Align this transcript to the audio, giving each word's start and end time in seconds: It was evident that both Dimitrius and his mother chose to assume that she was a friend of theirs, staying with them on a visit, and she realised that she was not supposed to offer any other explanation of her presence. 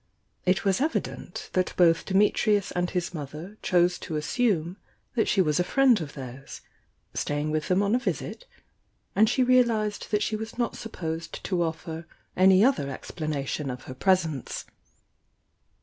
It 0.47 0.65
was 0.65 0.81
evident 0.81 1.51
that 1.53 1.75
both 1.77 2.07
Dimitrius 2.07 2.71
and 2.71 2.89
his 2.89 3.13
mother 3.13 3.57
chose 3.61 3.99
to 3.99 4.15
assume 4.15 4.77
that 5.13 5.27
she 5.27 5.41
was 5.43 5.59
a 5.59 5.63
friend 5.63 6.01
of 6.01 6.13
theirs, 6.13 6.61
staying 7.13 7.51
with 7.51 7.67
them 7.67 7.83
on 7.83 7.93
a 7.93 7.99
visit, 7.99 8.47
and 9.15 9.29
she 9.29 9.43
realised 9.43 10.09
that 10.09 10.23
she 10.23 10.35
was 10.35 10.57
not 10.57 10.75
supposed 10.75 11.43
to 11.43 11.61
offer 11.61 12.07
any 12.35 12.65
other 12.65 12.89
explanation 12.89 13.69
of 13.69 13.83
her 13.83 13.93
presence. 13.93 14.65